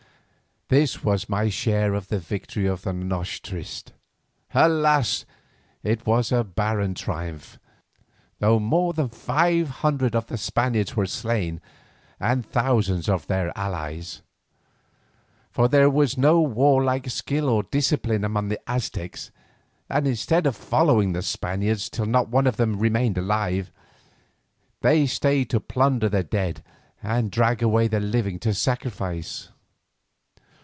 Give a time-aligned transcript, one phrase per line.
[0.71, 3.91] This was my share in the victory of the noche triste.
[4.53, 5.25] Alas!
[5.83, 7.59] it was a barren triumph,
[8.39, 11.59] though more than five hundred of the Spaniards were slain
[12.21, 14.21] and thousands of their allies.
[15.49, 19.29] For there was no warlike skill or discipline among the Aztecs,
[19.89, 23.73] and instead of following the Spaniards till not one of them remained alive,
[24.79, 26.63] they stayed to plunder the dead
[27.03, 29.49] and drag away the living to sacrifice.